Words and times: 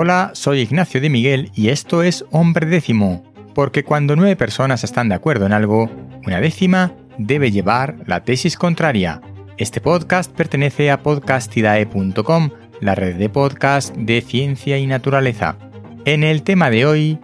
Hola, 0.00 0.30
soy 0.32 0.60
Ignacio 0.60 1.00
de 1.00 1.10
Miguel 1.10 1.50
y 1.56 1.70
esto 1.70 2.04
es 2.04 2.24
Hombre 2.30 2.66
Décimo, 2.66 3.24
porque 3.52 3.82
cuando 3.82 4.14
nueve 4.14 4.36
personas 4.36 4.84
están 4.84 5.08
de 5.08 5.16
acuerdo 5.16 5.44
en 5.44 5.52
algo, 5.52 5.90
una 6.24 6.40
décima 6.40 6.92
debe 7.18 7.50
llevar 7.50 7.96
la 8.06 8.22
tesis 8.22 8.56
contraria. 8.56 9.20
Este 9.56 9.80
podcast 9.80 10.30
pertenece 10.30 10.92
a 10.92 11.02
podcastidae.com, 11.02 12.50
la 12.80 12.94
red 12.94 13.16
de 13.16 13.28
podcast 13.28 13.92
de 13.96 14.20
ciencia 14.20 14.78
y 14.78 14.86
naturaleza. 14.86 15.56
En 16.04 16.22
el 16.22 16.44
tema 16.44 16.70
de 16.70 16.86
hoy, 16.86 17.18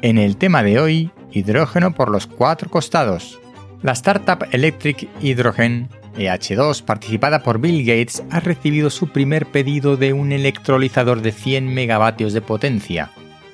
en 0.00 0.16
el 0.16 0.36
tema 0.36 0.62
de 0.62 0.78
hoy, 0.78 1.10
hidrógeno 1.32 1.96
por 1.96 2.12
los 2.12 2.28
cuatro 2.28 2.70
costados. 2.70 3.40
La 3.82 3.90
startup 3.90 4.46
Electric 4.52 5.08
Hydrogen 5.20 5.88
EH2, 6.16 6.82
participada 6.82 7.42
por 7.42 7.60
Bill 7.60 7.84
Gates, 7.84 8.22
ha 8.30 8.40
recibido 8.40 8.90
su 8.90 9.08
primer 9.08 9.46
pedido 9.46 9.96
de 9.96 10.12
un 10.12 10.32
electrolizador 10.32 11.22
de 11.22 11.32
100 11.32 11.72
megavatios 11.72 12.32
de 12.32 12.40
potencia. 12.40 13.10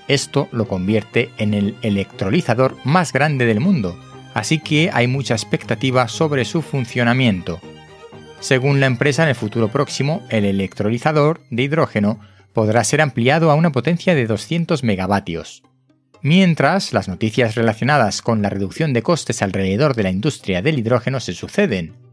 Esto 0.08 0.48
lo 0.52 0.68
convierte 0.68 1.30
en 1.38 1.54
el 1.54 1.76
electrolizador 1.82 2.76
más 2.84 3.12
grande 3.12 3.44
del 3.46 3.60
mundo, 3.60 3.98
así 4.34 4.58
que 4.58 4.90
hay 4.92 5.08
mucha 5.08 5.34
expectativa 5.34 6.08
sobre 6.08 6.44
su 6.44 6.62
funcionamiento. 6.62 7.60
Según 8.40 8.80
la 8.80 8.86
empresa, 8.86 9.22
en 9.24 9.30
el 9.30 9.34
futuro 9.34 9.68
próximo, 9.68 10.22
el 10.28 10.44
electrolizador 10.44 11.40
de 11.50 11.64
hidrógeno 11.64 12.20
podrá 12.52 12.84
ser 12.84 13.00
ampliado 13.00 13.50
a 13.50 13.54
una 13.54 13.72
potencia 13.72 14.14
de 14.14 14.26
200 14.26 14.84
megavatios. 14.84 15.62
Mientras, 16.22 16.92
las 16.92 17.08
noticias 17.08 17.54
relacionadas 17.54 18.22
con 18.22 18.42
la 18.42 18.50
reducción 18.50 18.92
de 18.92 19.02
costes 19.02 19.42
alrededor 19.42 19.94
de 19.94 20.04
la 20.04 20.10
industria 20.10 20.62
del 20.62 20.78
hidrógeno 20.78 21.20
se 21.20 21.34
suceden. 21.34 22.05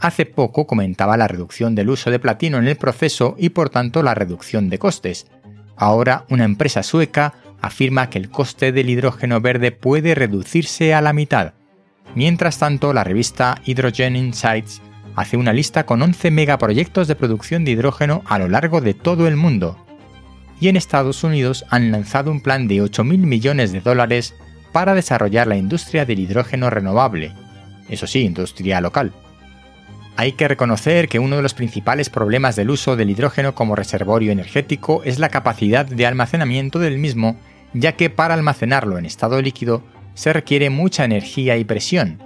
Hace 0.00 0.26
poco 0.26 0.66
comentaba 0.66 1.16
la 1.16 1.26
reducción 1.26 1.74
del 1.74 1.90
uso 1.90 2.10
de 2.10 2.20
platino 2.20 2.58
en 2.58 2.68
el 2.68 2.76
proceso 2.76 3.34
y 3.38 3.48
por 3.48 3.70
tanto 3.70 4.02
la 4.02 4.14
reducción 4.14 4.70
de 4.70 4.78
costes. 4.78 5.26
Ahora 5.76 6.24
una 6.28 6.44
empresa 6.44 6.82
sueca 6.82 7.34
afirma 7.60 8.08
que 8.08 8.18
el 8.18 8.30
coste 8.30 8.70
del 8.70 8.90
hidrógeno 8.90 9.40
verde 9.40 9.72
puede 9.72 10.14
reducirse 10.14 10.94
a 10.94 11.00
la 11.00 11.12
mitad. 11.12 11.54
Mientras 12.14 12.58
tanto, 12.58 12.92
la 12.92 13.04
revista 13.04 13.60
Hydrogen 13.64 14.16
Insights 14.16 14.80
hace 15.16 15.36
una 15.36 15.52
lista 15.52 15.84
con 15.84 16.00
11 16.00 16.30
megaproyectos 16.30 17.08
de 17.08 17.16
producción 17.16 17.64
de 17.64 17.72
hidrógeno 17.72 18.22
a 18.26 18.38
lo 18.38 18.48
largo 18.48 18.80
de 18.80 18.94
todo 18.94 19.26
el 19.26 19.36
mundo. 19.36 19.84
Y 20.60 20.68
en 20.68 20.76
Estados 20.76 21.24
Unidos 21.24 21.64
han 21.70 21.90
lanzado 21.90 22.30
un 22.30 22.40
plan 22.40 22.68
de 22.68 22.76
8.000 22.76 23.18
millones 23.18 23.72
de 23.72 23.80
dólares 23.80 24.34
para 24.72 24.94
desarrollar 24.94 25.48
la 25.48 25.56
industria 25.56 26.04
del 26.04 26.20
hidrógeno 26.20 26.70
renovable. 26.70 27.32
Eso 27.88 28.06
sí, 28.06 28.20
industria 28.20 28.80
local. 28.80 29.12
Hay 30.20 30.32
que 30.32 30.48
reconocer 30.48 31.08
que 31.08 31.20
uno 31.20 31.36
de 31.36 31.42
los 31.42 31.54
principales 31.54 32.10
problemas 32.10 32.56
del 32.56 32.70
uso 32.70 32.96
del 32.96 33.08
hidrógeno 33.08 33.54
como 33.54 33.76
reservorio 33.76 34.32
energético 34.32 35.04
es 35.04 35.20
la 35.20 35.28
capacidad 35.28 35.86
de 35.86 36.06
almacenamiento 36.06 36.80
del 36.80 36.98
mismo, 36.98 37.36
ya 37.72 37.92
que 37.92 38.10
para 38.10 38.34
almacenarlo 38.34 38.98
en 38.98 39.06
estado 39.06 39.40
líquido 39.40 39.84
se 40.14 40.32
requiere 40.32 40.70
mucha 40.70 41.04
energía 41.04 41.56
y 41.56 41.62
presión, 41.62 42.20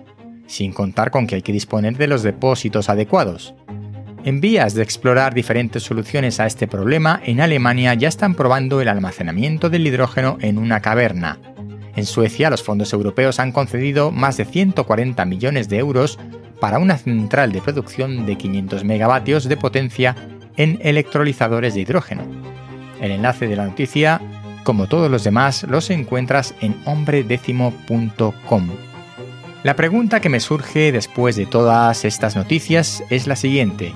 sin 0.47 0.73
contar 0.73 1.11
con 1.11 1.27
que 1.27 1.35
hay 1.35 1.43
que 1.43 1.53
disponer 1.53 1.99
de 1.99 2.07
los 2.07 2.23
depósitos 2.23 2.89
adecuados. 2.89 3.55
En 4.25 4.41
vías 4.41 4.73
de 4.73 4.83
explorar 4.83 5.35
diferentes 5.35 5.83
soluciones 5.83 6.41
a 6.41 6.47
este 6.47 6.67
problema, 6.67 7.21
en 7.27 7.43
Alemania 7.43 7.93
ya 7.93 8.09
están 8.09 8.35
probando 8.35 8.81
el 8.81 8.89
almacenamiento 8.89 9.69
del 9.69 9.87
hidrógeno 9.87 10.39
en 10.41 10.57
una 10.57 10.81
caverna. 10.81 11.41
En 11.95 12.07
Suecia, 12.07 12.49
los 12.49 12.63
fondos 12.63 12.95
europeos 12.95 13.39
han 13.39 13.53
concedido 13.53 14.11
más 14.11 14.39
de 14.39 14.47
140 14.47 15.27
millones 15.27 15.69
de 15.69 15.77
euros 15.77 16.19
para 16.63 16.79
una 16.79 16.97
central 16.97 17.51
de 17.51 17.61
producción 17.61 18.25
de 18.25 18.39
500 18.39 18.85
megavatios 18.85 19.49
de 19.49 19.57
potencia 19.57 20.15
en 20.57 20.79
electrolizadores 20.81 21.75
de 21.75 21.81
hidrógeno. 21.81 22.23
El 23.01 23.11
enlace 23.11 23.49
de 23.49 23.57
la 23.57 23.67
noticia, 23.67 24.21
como 24.63 24.87
todos 24.87 25.11
los 25.11 25.25
demás, 25.25 25.65
los 25.65 25.91
encuentras 25.91 26.55
en 26.61 26.77
hombredécimo.com. 26.85 28.69
La 29.65 29.75
pregunta 29.75 30.21
que 30.21 30.29
me 30.29 30.39
surge 30.39 30.93
después 30.93 31.35
de 31.35 31.47
todas 31.47 32.05
estas 32.05 32.37
noticias 32.37 33.03
es 33.11 33.27
la 33.27 33.35
siguiente. 33.35 33.93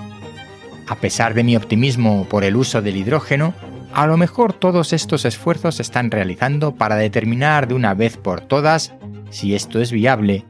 A 0.89 0.97
pesar 0.97 1.35
de 1.35 1.45
mi 1.45 1.55
optimismo 1.55 2.27
por 2.29 2.43
el 2.43 2.57
uso 2.57 2.83
del 2.83 2.97
hidrógeno, 2.97 3.55
a 3.95 4.09
lo 4.09 4.17
mejor 4.17 4.53
todos 4.53 4.93
estos 4.93 5.25
esfuerzos 5.25 5.77
se 5.77 5.83
están 5.83 6.11
realizando 6.11 6.75
para 6.75 6.97
determinar 6.97 7.69
de 7.69 7.75
una 7.75 7.95
vez 7.95 8.17
por 8.17 8.41
todas 8.41 8.93
si 9.31 9.55
esto 9.55 9.81
es 9.81 9.93
viable 9.93 10.45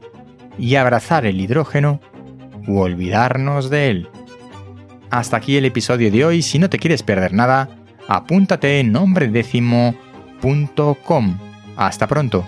y 0.57 0.75
abrazar 0.75 1.25
el 1.25 1.41
hidrógeno 1.41 1.99
u 2.67 2.79
olvidarnos 2.79 3.69
de 3.69 3.89
él. 3.89 4.07
Hasta 5.09 5.37
aquí 5.37 5.55
el 5.57 5.65
episodio 5.65 6.11
de 6.11 6.25
hoy. 6.25 6.41
Si 6.41 6.59
no 6.59 6.69
te 6.69 6.79
quieres 6.79 7.03
perder 7.03 7.33
nada, 7.33 7.69
apúntate 8.07 8.79
en 8.79 8.91
nombredécimo.com. 8.91 11.37
Hasta 11.77 12.07
pronto. 12.07 12.45